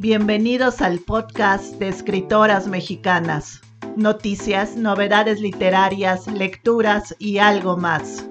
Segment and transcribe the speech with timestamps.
[0.00, 3.60] Bienvenidos al podcast de escritoras mexicanas.
[3.96, 8.27] Noticias, novedades literarias, lecturas y algo más.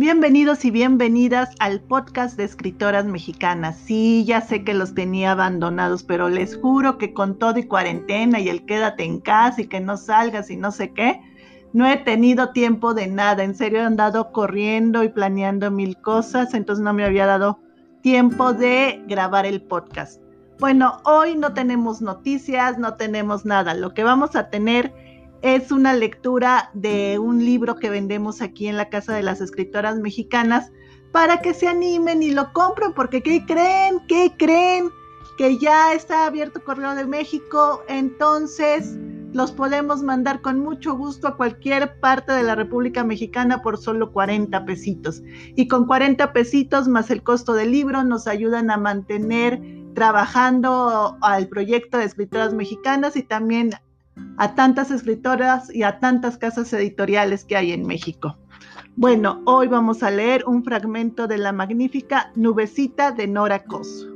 [0.00, 3.76] Bienvenidos y bienvenidas al podcast de escritoras mexicanas.
[3.76, 8.40] Sí, ya sé que los tenía abandonados, pero les juro que con todo y cuarentena
[8.40, 11.20] y el quédate en casa y que no salgas y no sé qué,
[11.74, 13.44] no he tenido tiempo de nada.
[13.44, 17.60] En serio he andado corriendo y planeando mil cosas, entonces no me había dado
[18.00, 20.22] tiempo de grabar el podcast.
[20.60, 23.74] Bueno, hoy no tenemos noticias, no tenemos nada.
[23.74, 24.94] Lo que vamos a tener
[25.42, 29.98] es una lectura de un libro que vendemos aquí en la Casa de las Escritoras
[29.98, 30.70] Mexicanas
[31.12, 34.00] para que se animen y lo compren, porque ¿qué creen?
[34.06, 34.90] ¿Qué creen?
[35.38, 38.96] Que ya está abierto Correo de México, entonces
[39.32, 44.12] los podemos mandar con mucho gusto a cualquier parte de la República Mexicana por solo
[44.12, 45.22] 40 pesitos.
[45.54, 49.60] Y con 40 pesitos más el costo del libro nos ayudan a mantener
[49.94, 53.70] trabajando al proyecto de escritoras mexicanas y también
[54.36, 58.36] a tantas escritoras y a tantas casas editoriales que hay en México.
[58.96, 64.08] Bueno, hoy vamos a leer un fragmento de la magnífica Nubecita de Nora Cos.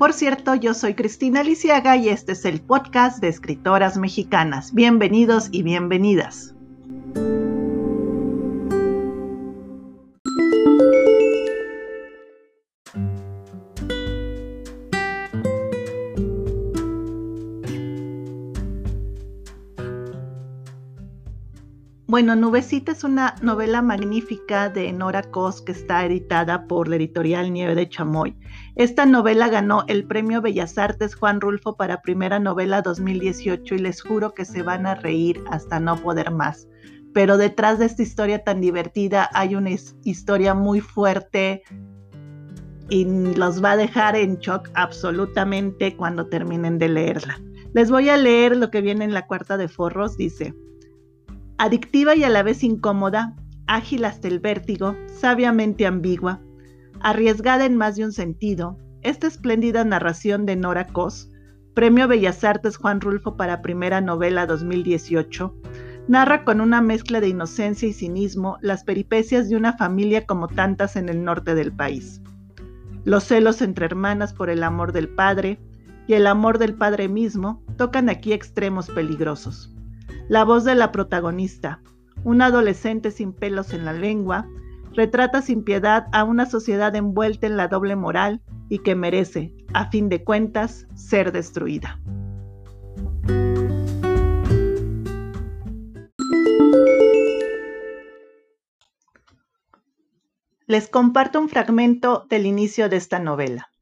[0.00, 4.72] Por cierto, yo soy Cristina Lisiaga y este es el podcast de escritoras mexicanas.
[4.72, 6.54] Bienvenidos y bienvenidas.
[22.10, 27.52] Bueno, Nubecita es una novela magnífica de Nora Cos que está editada por la editorial
[27.52, 28.36] Nieve de Chamoy.
[28.74, 34.02] Esta novela ganó el Premio Bellas Artes Juan Rulfo para primera novela 2018 y les
[34.02, 36.66] juro que se van a reír hasta no poder más.
[37.14, 39.70] Pero detrás de esta historia tan divertida hay una
[40.02, 41.62] historia muy fuerte
[42.88, 43.04] y
[43.36, 47.40] los va a dejar en shock absolutamente cuando terminen de leerla.
[47.72, 50.16] Les voy a leer lo que viene en la cuarta de forros.
[50.16, 50.56] Dice,
[51.60, 56.40] adictiva y a la vez incómoda, ágil hasta el vértigo, sabiamente ambigua,
[57.00, 61.30] arriesgada en más de un sentido, esta espléndida narración de Nora Cos,
[61.74, 65.54] Premio Bellas Artes Juan Rulfo para Primera Novela 2018,
[66.08, 70.96] narra con una mezcla de inocencia y cinismo las peripecias de una familia como tantas
[70.96, 72.22] en el norte del país.
[73.04, 75.60] Los celos entre hermanas por el amor del padre
[76.06, 79.76] y el amor del padre mismo tocan aquí extremos peligrosos.
[80.30, 81.82] La voz de la protagonista,
[82.22, 84.48] una adolescente sin pelos en la lengua,
[84.92, 89.90] retrata sin piedad a una sociedad envuelta en la doble moral y que merece, a
[89.90, 92.00] fin de cuentas, ser destruida.
[100.68, 103.72] Les comparto un fragmento del inicio de esta novela.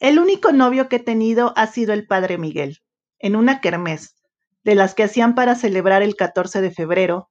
[0.00, 2.78] El único novio que he tenido ha sido el padre Miguel,
[3.20, 4.16] en una kermés,
[4.64, 7.30] de las que hacían para celebrar el 14 de febrero,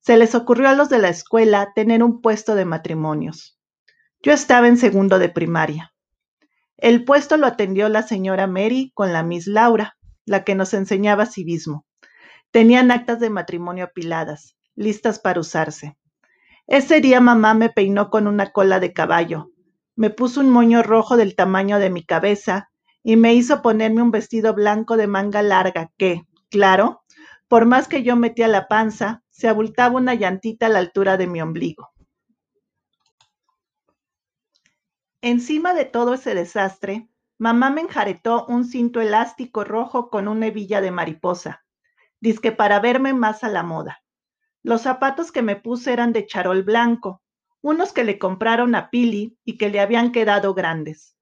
[0.00, 3.58] se les ocurrió a los de la escuela tener un puesto de matrimonios.
[4.20, 5.94] Yo estaba en segundo de primaria.
[6.76, 11.26] El puesto lo atendió la señora Mary con la Miss Laura, la que nos enseñaba
[11.26, 11.86] civismo.
[12.50, 15.96] Tenían actas de matrimonio apiladas, listas para usarse.
[16.66, 19.50] Ese día mamá me peinó con una cola de caballo,
[19.94, 22.70] me puso un moño rojo del tamaño de mi cabeza
[23.02, 26.22] y me hizo ponerme un vestido blanco de manga larga que,
[26.52, 27.02] Claro,
[27.48, 31.26] por más que yo metía la panza, se abultaba una llantita a la altura de
[31.26, 31.92] mi ombligo.
[35.22, 37.08] Encima de todo ese desastre,
[37.38, 41.64] mamá me enjaretó un cinto elástico rojo con una hebilla de mariposa,
[42.20, 44.02] disque para verme más a la moda.
[44.62, 47.22] Los zapatos que me puse eran de charol blanco,
[47.62, 51.16] unos que le compraron a Pili y que le habían quedado grandes.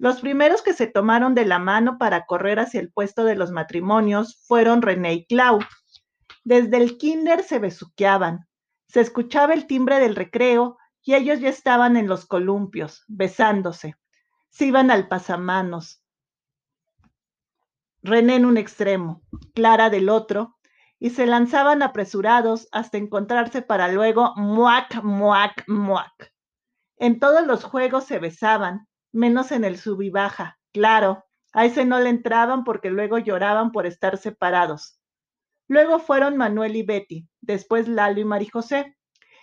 [0.00, 3.50] Los primeros que se tomaron de la mano para correr hacia el puesto de los
[3.50, 5.58] matrimonios fueron René y Clau.
[6.42, 8.48] Desde el kinder se besuqueaban.
[8.88, 13.94] Se escuchaba el timbre del recreo y ellos ya estaban en los columpios, besándose.
[14.48, 16.02] Se iban al pasamanos.
[18.02, 19.20] René en un extremo,
[19.54, 20.56] Clara del otro,
[20.98, 26.32] y se lanzaban apresurados hasta encontrarse para luego muac, muac, muac.
[26.96, 30.58] En todos los juegos se besaban, menos en el sub y baja.
[30.72, 35.00] Claro, a ese no le entraban porque luego lloraban por estar separados.
[35.68, 38.96] Luego fueron Manuel y Betty, después Lalo y María José,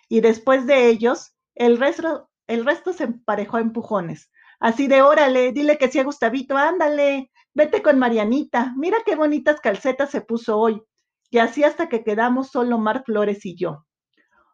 [0.09, 4.29] y después de ellos El resto, el resto se emparejó a empujones.
[4.59, 9.59] Así de órale, dile que sí a Gustavito, ándale, vete con Marianita, mira qué bonitas
[9.61, 10.81] calcetas se puso hoy.
[11.29, 13.85] Y así hasta que quedamos solo Omar Flores y yo.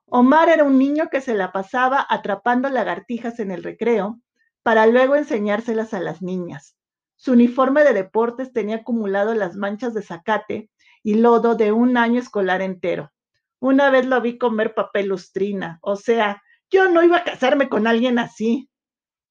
[0.05, 4.19] Omar era un niño que se la pasaba atrapando lagartijas en el recreo
[4.63, 6.75] para luego enseñárselas a las niñas.
[7.15, 10.69] Su uniforme de deportes tenía acumulado las manchas de zacate
[11.03, 13.11] y lodo de un año escolar entero.
[13.59, 17.87] Una vez lo vi comer papel lustrina, o sea, yo no iba a casarme con
[17.87, 18.69] alguien así.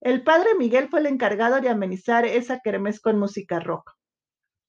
[0.00, 3.93] El padre Miguel fue el encargado de amenizar esa kermés con música rock.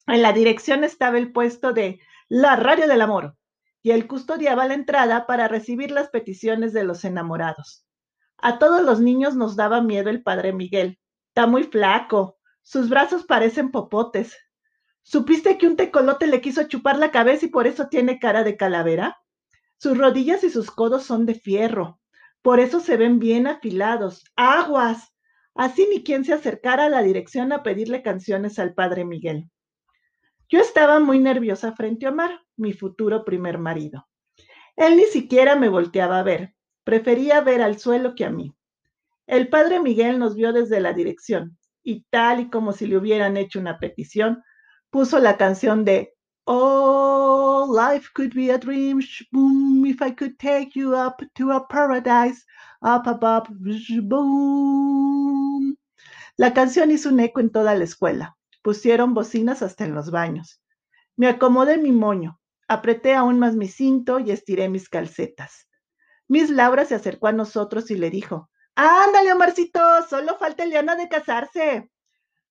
[0.08, 3.38] En la dirección estaba el puesto de la radio del amor
[3.82, 7.86] y él custodiaba la entrada para recibir las peticiones de los enamorados.
[8.46, 11.00] A todos los niños nos daba miedo el padre Miguel.
[11.30, 14.38] Está muy flaco, sus brazos parecen popotes.
[15.02, 18.58] ¿Supiste que un tecolote le quiso chupar la cabeza y por eso tiene cara de
[18.58, 19.18] calavera?
[19.78, 22.02] Sus rodillas y sus codos son de fierro,
[22.42, 24.26] por eso se ven bien afilados.
[24.36, 25.14] ¡Aguas!
[25.56, 29.50] Así ni quien se acercara a la dirección a pedirle canciones al padre Miguel.
[30.50, 34.06] Yo estaba muy nerviosa frente a Omar, mi futuro primer marido.
[34.76, 38.54] Él ni siquiera me volteaba a ver, prefería ver al suelo que a mí.
[39.28, 43.38] El padre Miguel nos vio desde la dirección y tal y como si le hubieran
[43.38, 44.44] hecho una petición,
[44.90, 46.14] puso la canción de
[46.46, 49.00] Oh, life could be a dream,
[49.32, 52.44] boom, if I could take you up to a paradise,
[52.82, 53.48] up above,
[54.02, 55.78] boom.
[56.36, 58.36] La canción hizo un eco en toda la escuela.
[58.62, 60.62] Pusieron bocinas hasta en los baños.
[61.16, 65.70] Me acomodé mi moño, apreté aún más mi cinto y estiré mis calcetas.
[66.28, 69.80] Miss Laura se acercó a nosotros y le dijo, Ándale, Omarcito,
[70.10, 71.92] solo falta Eliana de casarse.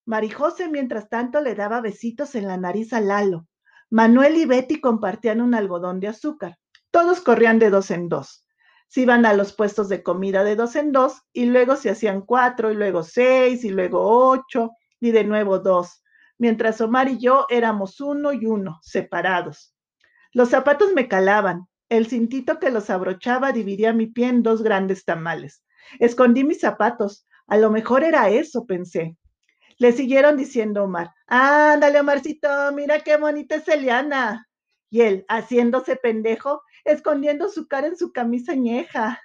[0.05, 3.47] Marijose, mientras tanto, le daba besitos en la nariz a Lalo.
[3.91, 6.59] Manuel y Betty compartían un algodón de azúcar.
[6.91, 8.47] Todos corrían de dos en dos.
[8.89, 12.21] Se iban a los puestos de comida de dos en dos y luego se hacían
[12.21, 16.03] cuatro y luego seis y luego ocho y de nuevo dos,
[16.39, 19.75] mientras Omar y yo éramos uno y uno, separados.
[20.33, 21.69] Los zapatos me calaban.
[21.93, 25.63] El cintito que los abrochaba dividía mi pie en dos grandes tamales.
[25.99, 27.27] Escondí mis zapatos.
[27.47, 29.19] A lo mejor era eso, pensé.
[29.77, 34.49] Le siguieron diciendo Omar, ándale, Omarcito, mira qué bonita es Eliana.
[34.89, 39.21] Y él, haciéndose pendejo, escondiendo su cara en su camisa ñeja.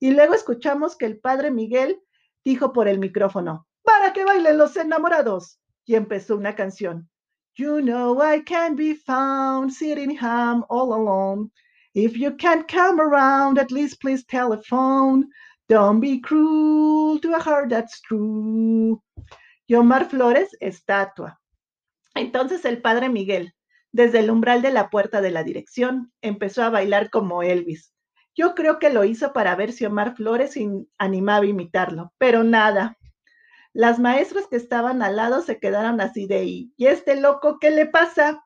[0.00, 2.00] Y luego escuchamos que el padre Miguel
[2.44, 5.60] dijo por el micrófono, para que bailen los enamorados.
[5.84, 7.08] Y empezó una canción.
[7.54, 11.52] You know I can't be found sitting home all alone.
[11.98, 15.28] If you can't come around, at least please telephone.
[15.68, 19.02] Don't be cruel to a heart that's true.
[19.66, 21.40] Y Omar Flores, estatua.
[22.14, 23.52] Entonces el padre Miguel,
[23.90, 27.92] desde el umbral de la puerta de la dirección, empezó a bailar como Elvis.
[28.36, 30.54] Yo creo que lo hizo para ver si Omar Flores
[30.98, 32.96] animaba a imitarlo, pero nada.
[33.72, 37.86] Las maestras que estaban al lado se quedaron así de ¿y este loco qué le
[37.86, 38.44] pasa?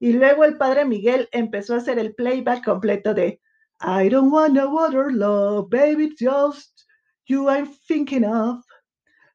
[0.00, 3.40] Y luego el padre Miguel empezó a hacer el playback completo de
[3.80, 6.86] I don't want no other love, baby, just
[7.26, 8.64] you I'm thinking of.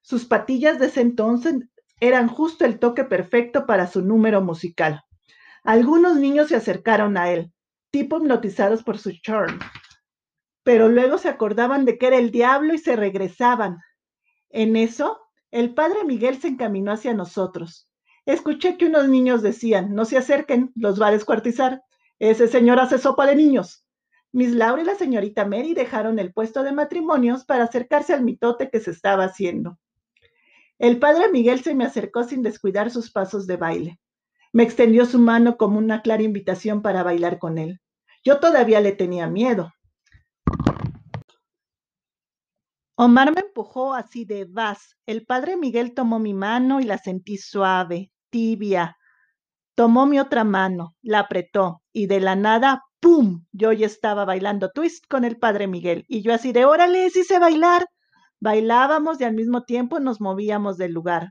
[0.01, 1.55] Sus patillas de ese entonces
[1.99, 5.03] eran justo el toque perfecto para su número musical.
[5.63, 7.51] Algunos niños se acercaron a él,
[7.91, 9.59] tipo hipnotizados por su charm,
[10.63, 13.77] pero luego se acordaban de que era el diablo y se regresaban.
[14.49, 15.19] En eso,
[15.51, 17.87] el padre Miguel se encaminó hacia nosotros.
[18.25, 21.83] Escuché que unos niños decían, no se acerquen, los va a descuartizar.
[22.17, 23.85] Ese señor hace sopa de niños.
[24.31, 28.69] Miss Laura y la señorita Mary dejaron el puesto de matrimonios para acercarse al mitote
[28.69, 29.77] que se estaba haciendo.
[30.77, 33.99] El padre Miguel se me acercó sin descuidar sus pasos de baile.
[34.51, 37.79] Me extendió su mano como una clara invitación para bailar con él.
[38.23, 39.71] Yo todavía le tenía miedo.
[42.97, 44.97] Omar me empujó así de vas.
[45.05, 48.97] El padre Miguel tomó mi mano y la sentí suave, tibia.
[49.75, 53.45] Tomó mi otra mano, la apretó y de la nada ¡pum!
[53.53, 57.23] Yo ya estaba bailando twist con el padre Miguel y yo así de, órale, sí
[57.23, 57.85] sé bailar.
[58.41, 61.29] Bailábamos y al mismo tiempo nos movíamos del lugar.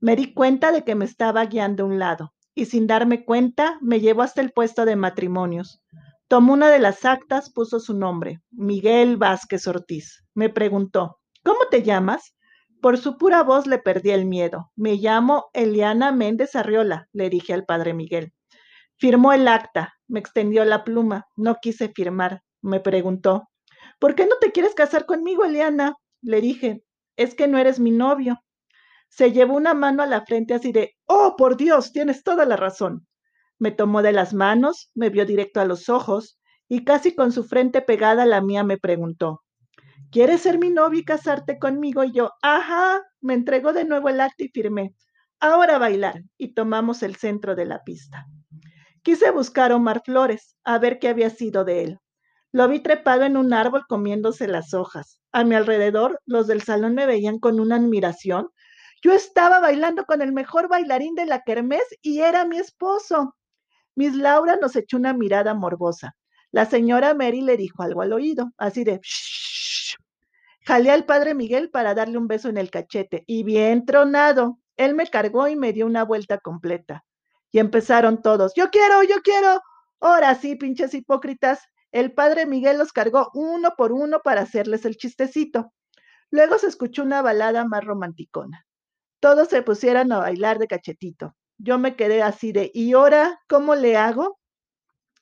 [0.00, 3.78] Me di cuenta de que me estaba guiando a un lado y sin darme cuenta
[3.80, 5.84] me llevó hasta el puesto de matrimonios.
[6.26, 10.24] Tomó una de las actas, puso su nombre, Miguel Vázquez Ortiz.
[10.34, 12.33] Me preguntó, ¿cómo te llamas?
[12.84, 14.70] Por su pura voz le perdí el miedo.
[14.76, 18.34] Me llamo Eliana Méndez Arriola, le dije al padre Miguel.
[18.98, 22.42] Firmó el acta, me extendió la pluma, no quise firmar.
[22.60, 23.48] Me preguntó,
[23.98, 25.96] ¿por qué no te quieres casar conmigo, Eliana?
[26.20, 26.84] Le dije,
[27.16, 28.44] es que no eres mi novio.
[29.08, 32.58] Se llevó una mano a la frente así de, oh, por Dios, tienes toda la
[32.58, 33.06] razón.
[33.58, 36.38] Me tomó de las manos, me vio directo a los ojos
[36.68, 39.42] y casi con su frente pegada a la mía me preguntó,
[40.14, 42.04] ¿quieres ser mi novio y casarte conmigo?
[42.04, 44.94] Y yo, ajá, me entregó de nuevo el acto y firmé.
[45.40, 46.22] Ahora bailar.
[46.38, 48.24] Y tomamos el centro de la pista.
[49.02, 51.98] Quise buscar a Omar Flores, a ver qué había sido de él.
[52.52, 55.18] Lo vi trepado en un árbol comiéndose las hojas.
[55.32, 58.50] A mi alrededor, los del salón me veían con una admiración.
[59.02, 63.34] Yo estaba bailando con el mejor bailarín de la kermés y era mi esposo.
[63.96, 66.14] Miss Laura nos echó una mirada morbosa.
[66.52, 69.53] La señora Mary le dijo algo al oído, así de shh.
[70.64, 74.58] Jalé al padre Miguel para darle un beso en el cachete y bien tronado.
[74.76, 77.04] Él me cargó y me dio una vuelta completa.
[77.52, 79.60] Y empezaron todos, yo quiero, yo quiero.
[80.00, 81.60] Ahora sí, pinches hipócritas.
[81.92, 85.72] El padre Miguel los cargó uno por uno para hacerles el chistecito.
[86.30, 88.66] Luego se escuchó una balada más romanticona.
[89.20, 91.36] Todos se pusieron a bailar de cachetito.
[91.58, 94.40] Yo me quedé así de, ¿y ahora cómo le hago?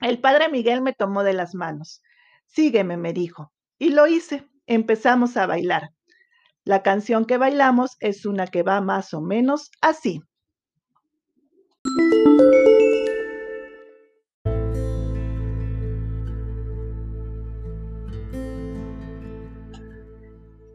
[0.00, 2.00] El padre Miguel me tomó de las manos.
[2.46, 3.52] Sígueme, me dijo.
[3.78, 4.48] Y lo hice.
[4.66, 5.90] Empezamos a bailar.
[6.64, 10.22] La canción que bailamos es una que va más o menos así.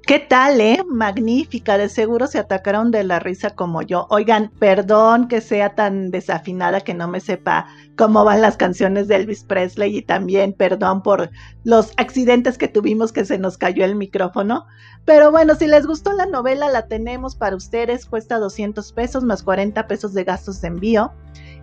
[0.07, 0.83] ¿Qué tal, eh?
[0.87, 4.07] Magnífica, de seguro se atacaron de la risa como yo.
[4.09, 9.17] Oigan, perdón que sea tan desafinada que no me sepa cómo van las canciones de
[9.17, 11.29] Elvis Presley y también perdón por
[11.65, 14.65] los accidentes que tuvimos que se nos cayó el micrófono.
[15.03, 19.43] Pero bueno, si les gustó la novela, la tenemos para ustedes, cuesta 200 pesos más
[19.43, 21.11] 40 pesos de gastos de envío.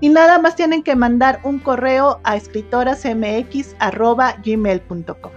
[0.00, 5.32] Y nada más tienen que mandar un correo a escritorasmx.gmail.com.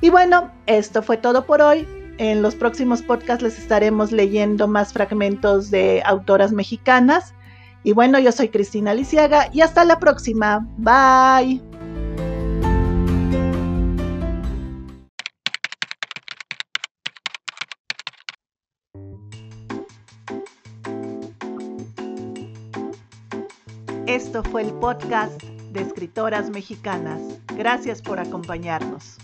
[0.00, 1.97] Y bueno, esto fue todo por hoy.
[2.18, 7.32] En los próximos podcasts les estaremos leyendo más fragmentos de autoras mexicanas.
[7.84, 10.66] Y bueno, yo soy Cristina Lisiaga y hasta la próxima.
[10.78, 11.62] Bye.
[24.08, 25.40] Esto fue el podcast
[25.72, 27.20] de escritoras mexicanas.
[27.56, 29.18] Gracias por acompañarnos.